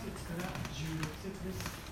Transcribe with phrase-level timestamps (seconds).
[0.00, 1.90] 節から16節です。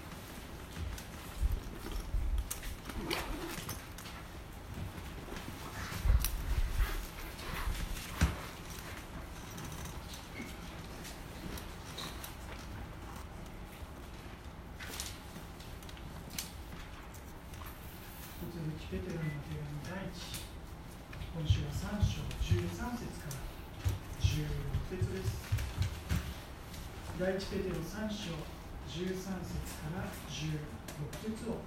[18.40, 20.16] 引き続きペテロの手紙第一
[21.34, 22.56] 今週は3章13
[22.96, 23.36] 節から
[24.20, 24.48] 16
[24.88, 25.48] 節です
[27.18, 28.30] 第一ペテロ3章
[28.86, 30.54] 13節から16
[31.18, 31.58] 節を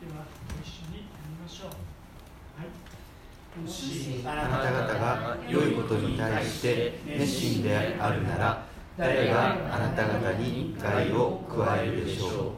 [0.00, 1.68] ではご一緒に読みましょう。
[1.68, 3.60] はい。
[3.60, 12.54] もしあなた方が良いことに対して熱心であるなら誰があなた方に害を加えるでしょ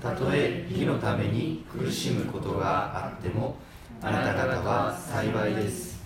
[0.00, 3.56] たとえ義のために苦しむことがあっても
[4.00, 6.00] あなた方は幸いです。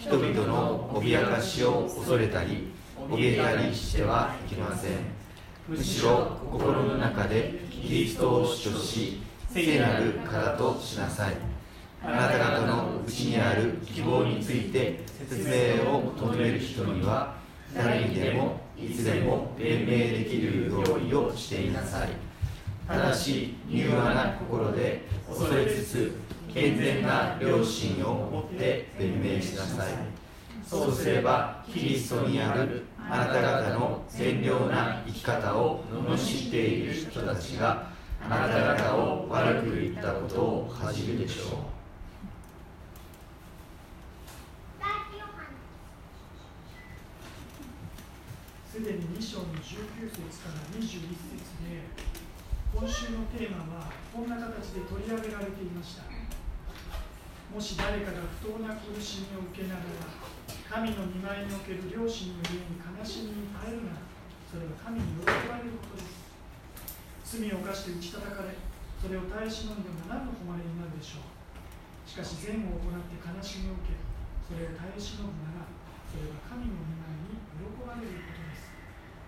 [0.00, 2.72] 人々の脅かしを恐れたり
[3.08, 5.19] 怯えたりしてはいけません。
[5.70, 9.22] むしろ心の中でキリストを主張し
[9.54, 11.34] 聖なる方としなさい。
[12.02, 17.36] あなた方のうちにある希望について説明を求める人には
[17.72, 22.08] 誰にでもいつでも弁明できる用意をしていなさい。
[22.88, 26.12] ただし柔和な心で恐れつつ
[26.52, 29.92] 健全な良心を持って弁明しなさい。
[30.66, 37.90] そうすればキリストにあるあなた方の善良な生き方を罵っている人たちが
[38.22, 41.80] あなた方を悪く言ったことを恥じるでしょう。
[48.70, 51.02] すでに2章の19節から21節
[51.66, 51.82] で
[52.72, 56.04] 今週のテーマはこんな形で取り上げられていました。
[57.52, 60.29] もし誰かが不当な苦しみを受けながら
[60.70, 63.90] 神の見舞いにおける両親の家に悲しみに耐える。
[63.90, 64.06] なら
[64.46, 66.06] それは神に喜ばれることで
[67.26, 68.54] す罪を犯して打ち叩かれ
[69.02, 73.98] それを耐え忍んでも何の誉れになるでしょうしかし善を行って悲しみを受け
[74.46, 75.66] それを耐え忍ぶなら
[76.06, 78.70] それは神の見舞いに喜ばれることです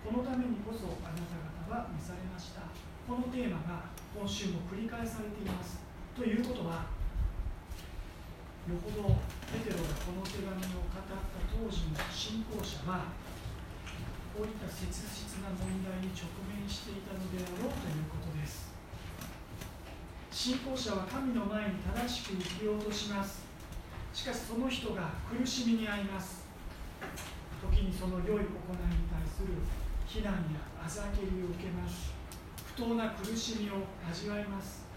[0.03, 2.67] このためにこそあなた方は召されました
[3.03, 5.83] このテーマが今週も繰り返されています
[6.15, 6.87] ということは
[8.63, 9.19] よほど
[9.51, 11.19] ペテロがこの手紙を語った
[11.51, 13.11] 当時の信仰者は
[14.31, 18.71] こういった切実な問題に直面していたのであろうということです。
[20.31, 23.43] 信仰者は神の前に正しく生きようとします。
[24.15, 26.47] しかしその人が苦しみに遭います。
[27.61, 28.47] 時にその良い行いに
[29.11, 29.59] 対する
[30.07, 32.15] 非難やあざけりを受けます。
[32.73, 34.87] 不当な苦しみを味わいます。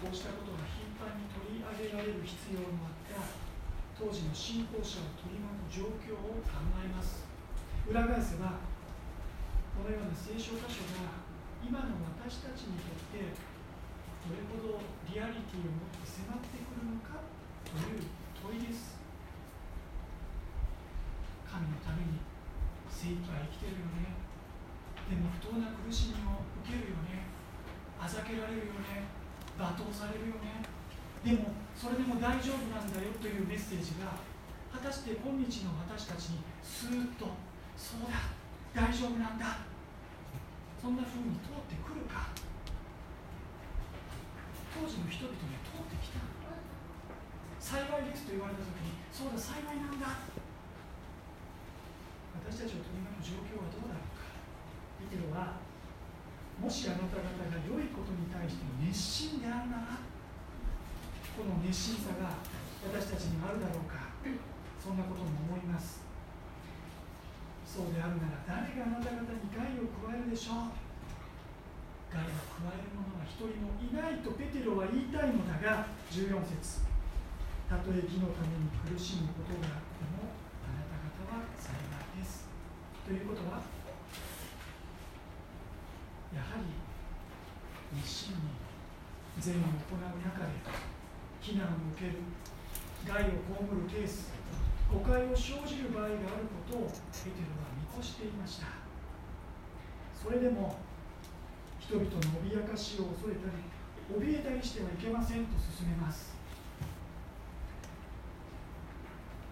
[0.00, 0.89] こうしたことが頻
[1.80, 3.16] げられる必要のあった
[3.96, 7.24] 当時の信仰者を取り巻く状況を考えます。
[7.88, 8.60] 裏返せば
[9.72, 11.24] このような聖書箇所が
[11.64, 13.32] 今の私たちにとって
[14.28, 17.24] どれほどリアリティを持って迫ってくるのか
[17.64, 18.04] という
[18.36, 19.00] 問いです。
[21.48, 22.20] 神のために
[22.88, 24.16] 精一杯生きてるよね。
[25.08, 27.26] でも不当な苦しみを受けるよね。
[28.00, 29.08] あざけられるよね。
[29.58, 30.79] 罵倒されるよね。
[31.24, 34.16] でもそれでも大丈夫なんだよというメッセージが
[34.72, 37.28] 果たして今日の私たちにスーッと
[37.76, 38.32] そうだ
[38.72, 39.66] 大丈夫なんだ。
[40.80, 42.32] そんな風に通ってくるか。
[44.72, 46.24] 当時の人々に通ってきた。
[47.60, 50.24] 幸いですと言われた時にそうだ幸いなんだ。
[52.48, 54.24] 私たちを取り巻く状況はどうだろうか。
[55.04, 55.60] ペテロは
[56.56, 60.09] もしあなた方が良いことに対して熱心であるなら
[61.40, 62.36] この熱心さが
[62.84, 64.12] 私たちにあるだろうか。
[64.76, 66.04] そんなことも思います。
[67.64, 70.76] そうであるなら誰があなた方に害を加えるでしょう。
[72.12, 76.84] 害を加える者は一人もいないとペテロは言いたいのだが14節。
[77.72, 80.36] たとえ義のために苦しむことがあっても
[80.68, 82.52] あなた方は幸いです。
[83.08, 83.64] ということは
[86.36, 86.68] やはり
[87.96, 88.60] 熱心に
[89.40, 90.99] 善を行う中で
[91.40, 92.20] 非難を受ける
[93.08, 94.30] 害を被るケース
[94.92, 98.66] 誤解を生じる場合があることをペテロは見越していました。
[100.12, 100.76] それでも
[101.78, 102.12] 人々の
[102.44, 103.64] 脅かしを恐れたり
[104.12, 106.36] 怯えたりしてはいけませんと進めます。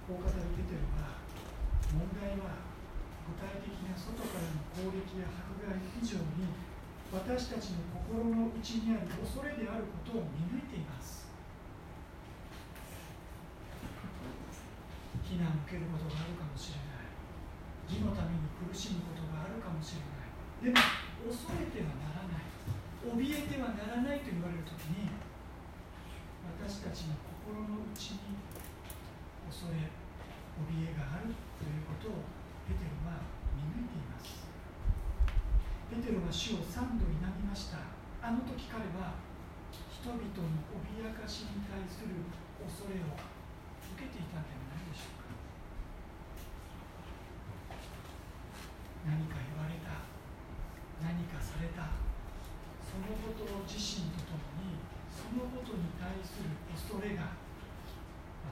[0.07, 1.17] こう語るペテロは
[1.95, 2.69] 問題は
[3.33, 6.53] 具体的な外からの攻撃や迫害以上に
[7.13, 11.28] 私たちの心の内にある恐れであることを見抜いています。
[15.29, 17.13] 非難を受けることがあるかもしれない。
[17.85, 20.33] 義のために苦しむことがあるかもしれない。
[20.65, 20.81] でも
[21.29, 22.49] 恐れてはならない。
[23.05, 25.13] 怯えてはならないと言われる時に
[26.57, 28.41] 私たちの心の内に
[29.45, 29.93] 恐れ
[30.65, 32.25] 怯えがあるということを
[32.65, 33.21] ペテロは
[33.53, 34.49] 見抜いています。
[35.93, 37.85] ペテロが主を3度否みました。
[38.25, 39.21] あの時彼は
[39.93, 40.25] 人々の
[40.73, 42.25] 脅かしに対する
[42.59, 43.13] 恐れを
[43.95, 45.31] 受けていたんではないでしょうか
[49.09, 50.05] 何か言われた。
[51.01, 51.97] 何かされた。
[52.85, 54.77] そのこと自身とともに
[55.09, 57.33] そのことに対する恐れが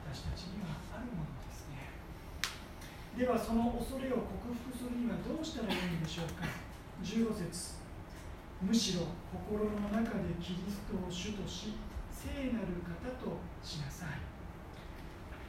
[0.00, 1.92] 私たちにはあるものですね。
[3.16, 6.48] ではその恐れを克服するにはどうしたらよいんでしょうか。
[7.04, 7.80] 15節。
[8.60, 11.76] むしろ心の中でキリストを主とし
[12.08, 14.24] 聖なる方としなさい。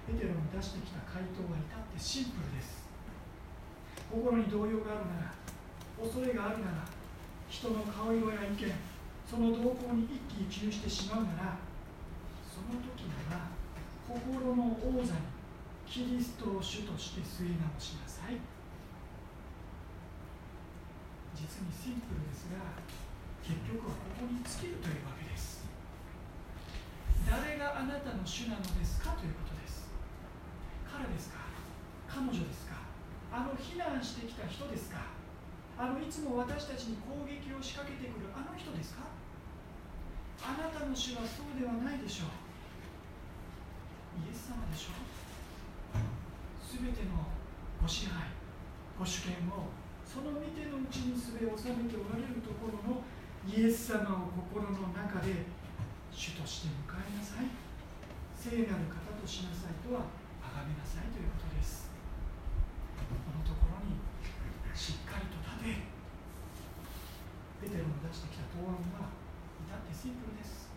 [0.08, 2.87] ペテロの出してきた回答は至ってシンプルです。
[4.12, 5.34] 心に動揺があるなら
[6.00, 6.88] 恐れがあるなら
[7.50, 8.72] 人の顔色や意見
[9.30, 11.58] その動向に一喜一憂してしまうなら
[12.48, 13.52] その時には
[14.08, 15.20] 心の王座に
[15.86, 18.36] キリストを主として据え直しなさい。
[21.36, 22.60] 実にシンプルですが
[23.44, 25.64] 結局はここに尽きるというわけです。
[27.24, 29.88] 誰があなたの主なのですかということです。
[30.92, 31.40] 彼ですか？
[32.10, 32.67] 彼女です
[33.38, 35.14] あの避難してきた人ですか？
[35.78, 39.06] あのいつも私たちに攻撃を仕掛けてくるあの人ですか？
[40.42, 44.26] あなたの主はそうではないでしょう。
[44.26, 45.06] イエス様でしょう？
[46.66, 47.30] すべての
[47.78, 48.26] ご支配
[48.98, 49.70] ご主権を
[50.02, 53.06] その見てのうちにすべ収めておられるところの
[53.46, 55.46] イエス様を心の中で
[56.10, 57.54] 主として迎えなさい。
[58.34, 60.10] 聖なる方としなさいとは
[60.42, 61.87] 崇めなさいということです。
[63.48, 63.96] ところに
[64.76, 65.98] しっかりと立て。
[67.58, 70.70] ペテロの出してきた答案は至ってシンプルです。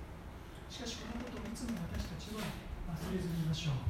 [0.73, 2.41] しかしこのことをいつも私たちは
[2.89, 3.85] 忘れずにいましょう。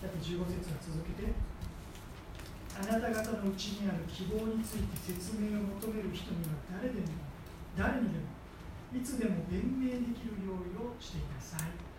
[0.00, 1.28] さて15節は続けて
[2.72, 7.06] あなた方のうちにある希望について説明を求める人には誰でも
[7.76, 8.32] 誰にでも
[8.96, 11.91] いつでも弁明できる用意をしていなさい。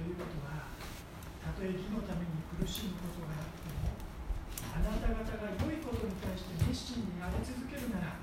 [0.00, 0.64] ということは
[1.44, 3.92] たとえ義のために苦しむことがあっても
[4.72, 8.16] あなた方が良いことに対して熱心にやり続けるなら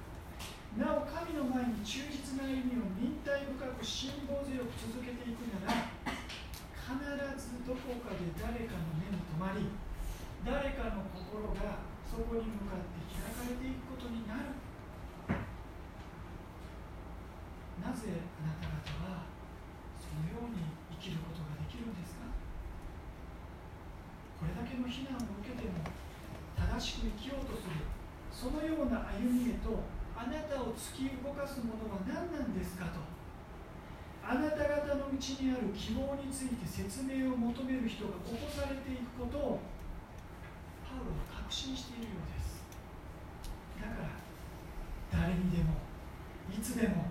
[0.78, 6.98] なお神の前に忠実な歩みを忍耐深く辛抱強く続けていくなら必
[7.38, 9.70] ずどこかで誰かの目に留まり
[10.42, 14.58] 誰かの心がそこに向かって開かれていくことになる
[17.86, 19.30] なぜあなた方は
[20.02, 22.26] そのように生きることができるんですか
[24.88, 25.84] 非難を受けても
[26.56, 27.86] 正しく生きようとする
[28.32, 29.84] そのような歩みへと
[30.16, 33.02] あなたを突き動かすものは何なんですかと。
[34.28, 39.60] あなた方のうちにある希望について説明を求める人が起こされていくことを
[40.84, 42.60] パウロは確信しているようです。
[43.80, 44.12] だから
[45.32, 45.80] 誰にでも
[46.52, 47.08] いつでも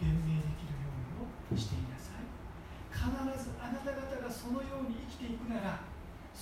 [0.00, 2.24] 弁明できるようにしていなさい
[2.88, 3.04] 必
[3.36, 5.84] ずあなた方がそのように生きていくなら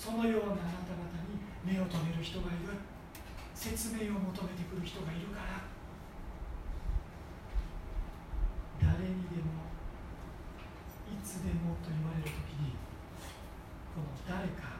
[0.05, 2.77] そのようなあなた方に目を留める人がいる。
[3.57, 5.65] 説明を求めてくる人がいるから。
[8.77, 9.65] 誰にでも
[11.09, 12.77] いつでもと言われる時に
[13.97, 14.77] この誰か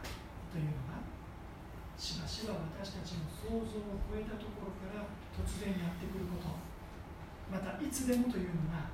[0.54, 1.02] というのが
[1.98, 6.54] しばしば私たちの想像を超えたところから突然やってくること。
[7.50, 8.94] またいつでもというのが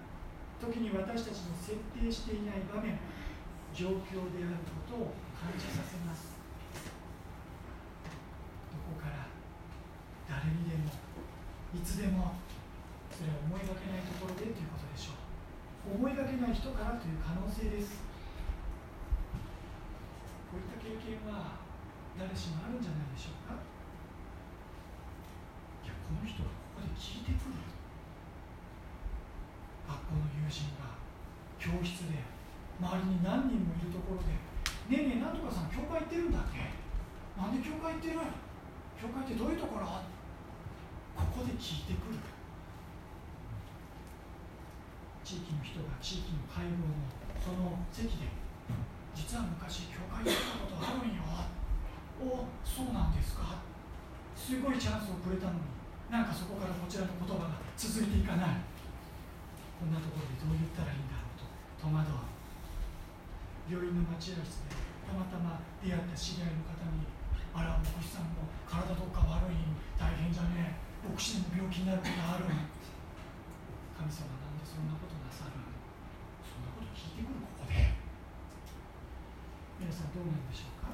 [0.64, 2.96] 時に私たちの設定していない場面
[3.76, 5.12] 状況であることを
[5.42, 6.38] 感じさせます。
[8.70, 9.26] どこから
[10.30, 10.94] 誰にでも
[11.74, 12.38] いつでも
[13.10, 15.98] それは思いがけないところでということでしょう。
[15.98, 18.06] 思いがけない人からという可能性です。
[20.54, 21.58] こういった経験は
[22.14, 23.58] 誰しもあるんじゃないでしょうか。
[25.82, 27.58] いやこの人がここで聞いてくる。
[29.90, 31.02] 学校の友人が
[31.58, 32.22] 教室で
[32.78, 34.38] 周りに何人もいるところで
[34.98, 36.60] 「えねえなんとかさん教会行ってるんだっけ？
[37.40, 38.20] なんで教会行ってる
[39.00, 39.88] 教会ってどういうところ?」
[41.16, 42.20] ここで聞いてくる。
[45.24, 47.08] 地域の人が地域の会合の
[47.40, 48.28] その席で
[49.16, 51.24] 「実は昔教会行ったことあるんよ」
[52.20, 53.56] おそうなんですか？
[54.36, 55.60] すごいチャンスをくれたのに。
[56.12, 58.50] なんかそこからこちらの言葉が続いていかない。
[59.80, 61.88] こんなところでどう言ったらいいんだろうと。
[61.88, 62.31] 戸惑う。
[63.70, 67.06] 病院の待合室でたまたま出会った知り合いの方に
[67.54, 69.58] 「あら牧師さんも体どっか悪い
[70.00, 72.46] 大変じゃねえ牧師でも病気になることある」
[73.98, 75.60] 神様なんでそんなことなさる
[76.42, 78.02] そんなこと聞いてくるここで。
[79.82, 80.94] 皆さんどうなんでしょうか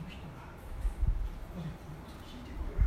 [0.00, 0.48] の人が
[1.52, 2.80] ここでこういうこと聞いてくる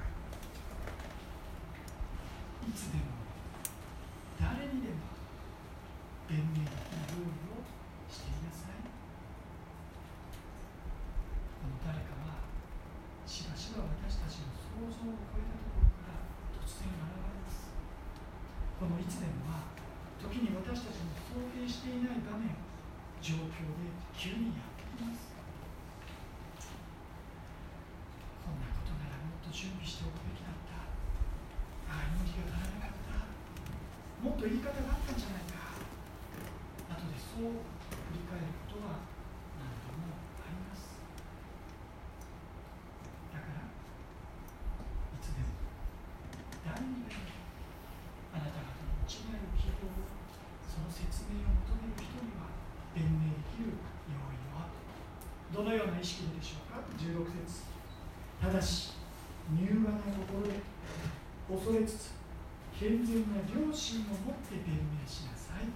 [2.65, 3.13] いつでも
[4.41, 5.13] 誰にでも
[6.25, 7.61] 弁明的な料理を
[8.09, 8.89] していなさいこ
[11.69, 12.41] の誰かは
[13.29, 16.25] しばしば私たちの想像を超えたところから
[16.57, 17.69] 突然現れます
[18.81, 19.69] このいつでもは
[20.17, 22.57] 時に私たちの想定していない場面
[23.21, 25.29] 状況で急にやってきます。
[28.43, 30.87] こんなことならもっと準備しておくべきだった。
[31.91, 33.29] ああ祈りが足らなかった。
[34.23, 35.59] もっと言い方があったんじゃないか。
[36.89, 37.53] 後でそう
[38.09, 39.05] 振り返ることは
[39.61, 40.99] 何度もあります
[43.29, 45.53] だからいつでも
[46.65, 47.29] 誰にでも
[48.33, 50.03] あなた方の内にある希望を
[50.65, 52.51] その説明を求める人には
[52.91, 54.67] 弁明できる要因は
[55.53, 57.69] どのような意識でしょうか？16節。
[58.41, 58.97] ただし
[59.53, 60.57] 柔和な心で
[61.45, 62.17] 恐れつつ
[62.73, 65.69] 健全な良心を持って弁明しなさい。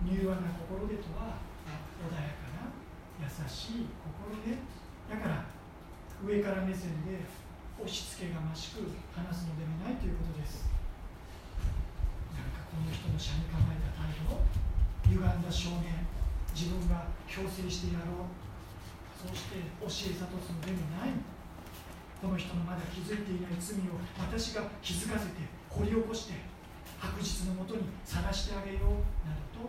[0.00, 1.44] 柔和な心でとは
[2.00, 2.72] 穏やかな
[3.20, 4.56] 優しい心で。
[5.12, 5.44] だから
[6.24, 7.20] 上から目線で
[7.76, 8.80] 押し付けがましく
[9.12, 10.72] 話すのではないということです。
[12.32, 14.40] なんかこの人の車に構えた態度
[15.12, 16.16] 歪んだ証言。
[16.56, 18.32] 自分が強制してやろう。
[19.12, 21.12] そして教え諭すのでもない。
[22.16, 26.40] この人のまだ気づいていない罪を私が気づかせて掘り起こして
[26.96, 29.04] 白日のもとにさらしてあげよう。
[29.28, 29.68] など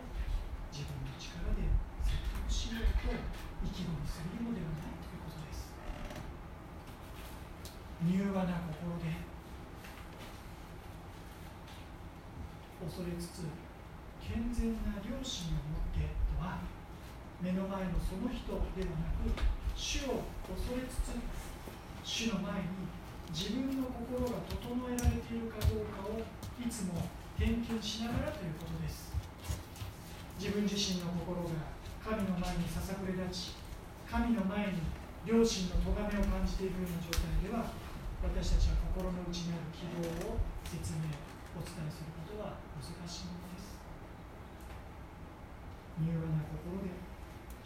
[0.72, 1.68] 自分の力で
[2.08, 5.76] 説得しようと意気込みするのではないということです。
[8.00, 9.12] 柔和な心で
[12.80, 13.44] 恐れつつ
[14.24, 16.64] 健全な良心を持ってとは
[17.38, 19.30] 目の前のその人ではなく
[19.78, 21.14] 主を恐れつつ
[22.02, 22.90] 主の前に
[23.30, 24.58] 自分の心が整
[24.90, 26.18] えられているかどうかを
[26.58, 27.06] いつも
[27.38, 29.14] 点検しながらということです。
[30.38, 33.58] 自分自身の心が神の前にささくれ立ち
[34.10, 34.82] 神の前に
[35.26, 37.70] 良心の咎めを感じているような状態では
[38.22, 41.06] 私たちは心の内にある希望を説明
[41.54, 43.78] お伝えすることは難しいものです。
[46.02, 47.07] 柔和な心で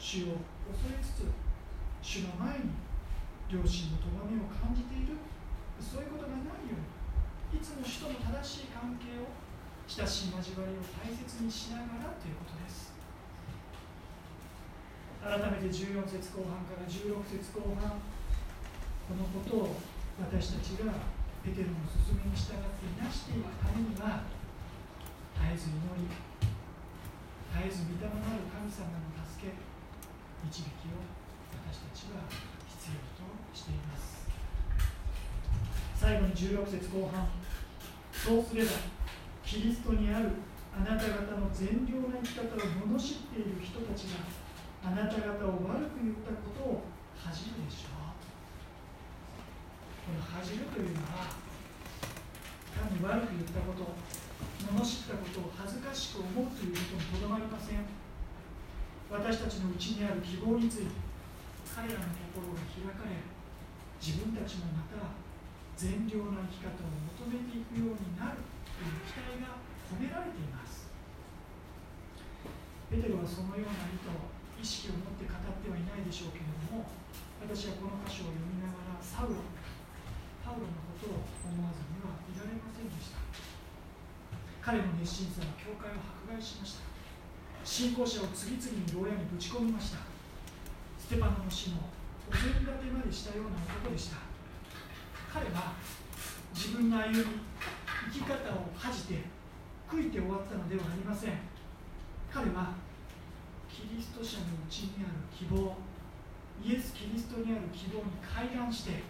[0.02, 1.30] 主を恐れつつ
[2.02, 2.74] 主の前に
[3.46, 5.14] 両親の咎めを感じている。
[5.78, 9.30] そういうことがないようにいつも主との正しい関係を
[9.86, 12.94] 親しい交わりを大切にしながらということです。
[15.22, 18.02] 改めて14節後半から16節後半
[19.06, 19.78] このことを
[20.18, 20.98] 私たちが
[21.46, 24.26] ペテロの勧めに従っていなしていくためには
[25.38, 29.71] 絶えず祈り絶えず御霊なる神様の助け
[30.44, 31.02] 導きを
[31.66, 32.26] 私たちは
[32.68, 34.26] 必要としています。
[35.96, 37.28] 最後に16節後半。
[38.12, 38.70] そうすれば
[39.44, 40.30] キリストにある
[40.70, 44.22] あなた方の善良な生き方を罵っている人たちが
[44.86, 46.82] あなた方を悪く言ったことを
[47.18, 48.14] 恥じるでしょう。
[50.02, 51.38] この恥じるというのは
[52.74, 53.94] 単に悪く言ったこと
[54.66, 58.01] 罵ったことを恥ずかしく思うということにとどまりません。
[59.12, 60.96] 私たちのうちにある希望について
[61.68, 63.20] 彼らの心が開かれ
[64.00, 65.20] 自分たちもまた
[65.76, 66.88] 善良な生き方を
[67.20, 68.40] 求めていくようになる
[68.72, 69.60] という期待が
[69.92, 70.88] 込められています。
[72.88, 74.08] ペテロはそのような意図
[74.56, 76.88] 意識を持って語ってはいないでしょうけれども
[77.44, 79.44] 私はこの箇所を読みながらサウロ
[80.40, 83.20] パウロのことを思わずにはいられませんでした。
[84.60, 86.91] 彼の熱心さは教会を迫害しました。
[87.64, 89.98] 信仰者を次々に牢屋にぶち込みました。
[90.98, 91.78] ステパノの死の
[92.28, 94.16] お膳立てまでしたような男でした。
[95.32, 95.74] 彼は
[96.54, 97.24] 自分の歩み
[98.12, 99.24] 生き方を恥じて
[99.88, 101.38] 悔いて終わったのではありません。
[102.32, 102.74] 彼は
[103.68, 105.76] キリスト者のうちにある希望
[106.64, 109.02] イエス・キリストにある希望に開眼して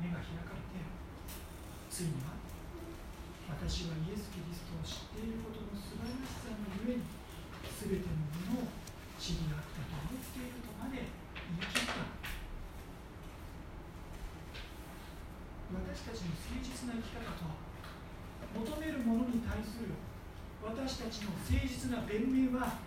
[0.00, 0.82] 目が開かれて
[1.90, 2.39] ついには
[3.56, 8.14] 私はイエス・キリストを知っていることの素晴らしさのゆえに全ての
[8.54, 8.72] ものを
[9.18, 12.04] 知り合ったと思っているとまで言い切った
[15.70, 17.46] 私たちの誠実な生き方と
[18.50, 19.94] 求めるものに対する
[20.60, 22.78] 私たちの誠実な弁明は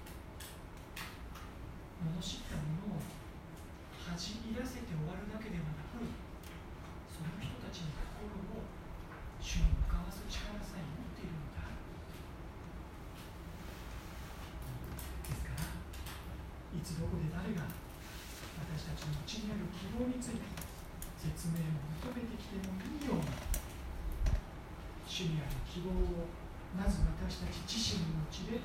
[2.03, 3.03] 罵ったものを
[3.97, 6.03] 恥じらせて終わるだけではなく
[7.09, 8.67] その人たちの心を
[9.39, 9.72] 主に
[10.13, 11.73] す力さえ持っているのだ
[15.25, 20.45] ですからいつどこで誰が私たちのうちにある希望について
[21.17, 23.33] 説明を求めてきてもいいように
[25.09, 26.29] 主にある希望を
[26.77, 28.61] まず私たち自身のうちで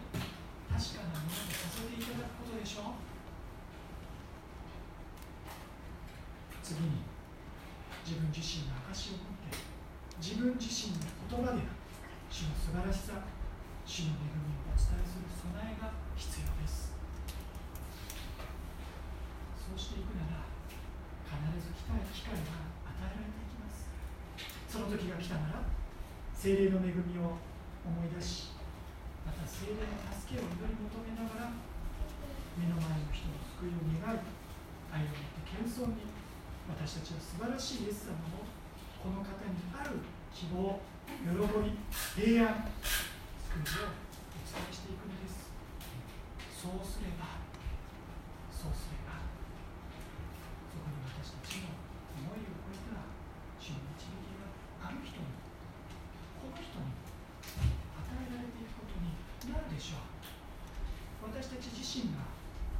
[0.69, 3.09] 確かなものとさせていただくことでしょう
[6.61, 7.00] 次に
[8.05, 9.67] 自分自身の証を持って
[10.18, 11.62] 自分自身の言葉で
[12.26, 13.22] 主の素晴らしさ
[13.87, 16.92] 主の恵みをお伝えする備えが必要です。
[19.56, 20.44] そうしていくなら
[21.22, 22.66] 必ず来た機会が
[22.98, 23.88] 与えられていきます。
[24.66, 25.78] その時が来たなら
[26.34, 27.38] 精霊の恵みを
[27.87, 28.52] 思い出し
[29.25, 31.56] また精霊の助けを祈り求めながら
[32.58, 34.20] 目の前の人の救いを願い
[34.90, 36.10] 愛を持って謙遜に
[36.68, 38.57] 私たちは素晴らしいイエス様の
[38.99, 40.02] この方にある
[40.35, 40.83] 希望
[41.23, 41.78] 喜び
[42.19, 45.55] 平安救いをお伝えしていくのです。
[46.50, 47.38] そうすれば
[48.50, 49.23] そうすれば
[50.67, 51.71] そこに私たちの
[52.26, 53.07] 思いを超えた
[53.62, 54.50] 主の導きが
[54.83, 55.31] ある人に
[56.43, 59.14] この人に与えられていくことに
[59.47, 61.31] なるでしょう。
[61.31, 62.26] 私たち自身が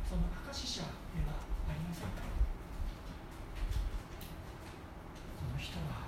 [0.03, 0.83] その証者
[1.15, 1.39] では
[1.71, 2.27] ありませんか
[5.59, 6.07] 人は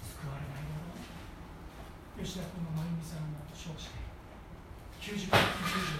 [0.00, 3.96] 救われないだろう吉田君の真由美さんを称して
[5.00, 5.32] 90%以上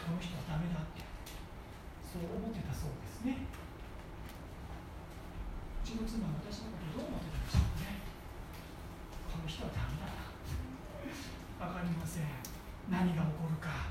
[0.05, 1.01] この人はダメだって
[2.05, 3.49] そう思ってたそうですね。
[3.49, 3.57] う
[5.85, 8.05] ちの妻は私のことどう思ってたんでしょうね。
[9.33, 10.13] この人はダメだ
[11.65, 12.29] 分かりません。
[12.93, 13.89] 何が起こるか。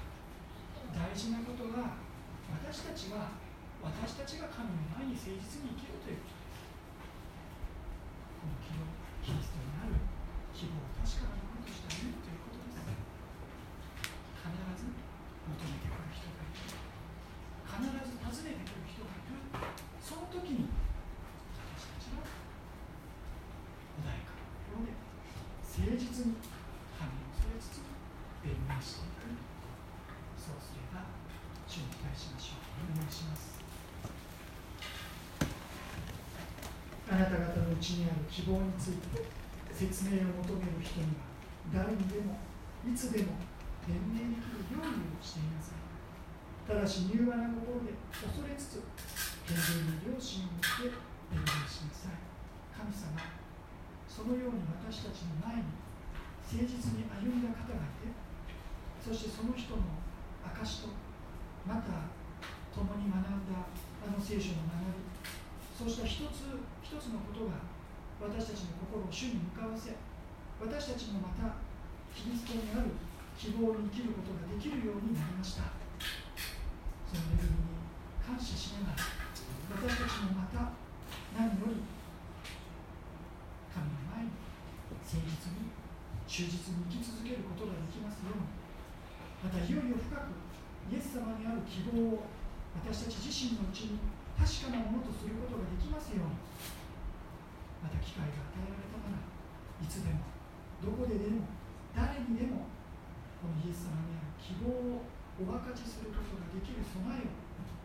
[0.94, 1.98] 大事なことは
[2.54, 3.30] 私たちは
[3.82, 6.38] 私たちが神の前に誠実に生きるということ。
[8.46, 8.86] この希望
[9.26, 9.98] キリストにある
[10.54, 12.47] 希望を確かなものとして歩むということ。
[14.78, 19.42] ず求めてくる人がいる必ず訪ねてくる人がいる
[19.98, 20.70] その時に
[21.76, 22.22] 私たちは
[23.98, 27.82] 穏やかな心で誠実に神を恐れつつ
[28.46, 29.34] 弁明していく
[30.38, 31.10] そうすれば
[31.66, 33.58] 主に期待しましょうお願いします
[37.10, 39.26] あなた方のうちにある希望について
[39.74, 42.38] 説明を求める人には誰にでも
[42.86, 43.34] いつでも
[43.88, 45.80] 弁明できる用意をしていなさい
[46.68, 48.84] ただし柔和な心で恐れつつ
[49.48, 50.92] 健全な良心を持って
[51.32, 52.20] 弁明しなさい
[52.76, 53.16] 神様
[54.12, 55.72] そのように私たちの前に
[56.44, 58.12] 誠実に歩んだ方がいて
[59.00, 59.84] そしてその人の
[60.52, 60.96] 証と
[61.64, 62.12] また
[62.76, 63.72] 共に学んだ
[64.04, 65.08] あの聖書の学び
[65.72, 67.64] そうした一つ一つのことが
[68.20, 69.96] 私たちの心を主に向かわせ
[70.60, 71.64] 私たちもまた
[72.12, 72.92] キリストにある
[73.38, 75.78] 希望に生きることができるようになりました。
[77.08, 77.80] その恵みに
[78.20, 79.00] 感謝しながら
[79.80, 80.76] 私たちもまた
[81.32, 81.80] 何より
[83.72, 84.36] 神の前に
[85.08, 85.72] 誠実に
[86.28, 88.52] 忠実に生き続けることができますように
[89.40, 90.36] またいよいよ深く
[90.92, 92.28] イエス様にある希望を
[92.84, 94.04] 私たち自身のうちに
[94.36, 96.36] 確かなものとすることができますように
[97.80, 100.28] また機会が与えられたならいつでも
[100.84, 101.48] どこででも
[101.96, 102.68] 誰にでも
[103.38, 105.06] このイエス様にある希望を
[105.38, 107.38] お分かちすることができる備えを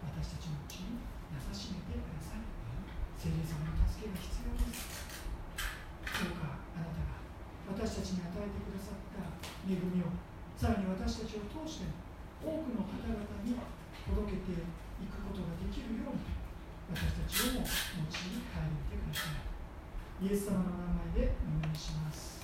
[0.08, 2.44] 私たちのうちになさしめてください
[3.20, 5.12] 聖霊様の助けが必要です
[6.08, 7.20] どうかあなたが
[7.76, 9.20] 私たちに与えてくださった
[9.68, 10.08] 恵みを
[10.56, 11.92] さらに私たちを通して
[12.40, 13.60] 多くの方々に
[14.08, 16.32] 届けていくことができるように
[16.96, 19.52] 私たちをも用い帰りてください
[20.24, 22.40] イエス様の名前でお願いします。